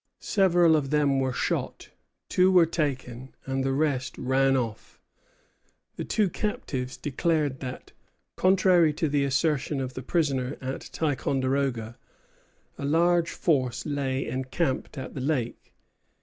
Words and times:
Several 0.17 0.75
of 0.75 0.89
them 0.89 1.19
were 1.19 1.31
shot, 1.31 1.89
two 2.27 2.51
were 2.51 2.65
taken, 2.65 3.35
and 3.45 3.63
the 3.63 3.71
rest 3.71 4.17
ran 4.17 4.57
off. 4.57 4.99
The 5.95 6.03
two 6.03 6.27
captives 6.27 6.97
declared 6.97 7.59
that, 7.59 7.91
contrary 8.35 8.93
to 8.93 9.07
the 9.07 9.23
assertion 9.23 9.79
of 9.79 9.93
the 9.93 10.01
prisoner 10.01 10.57
at 10.59 10.81
Ticonderoga, 10.91 11.99
a 12.79 12.83
large 12.85 13.29
force 13.29 13.85
lay 13.85 14.25
encamped 14.25 14.97
at 14.97 15.13
the 15.13 15.21
lake. 15.21 15.71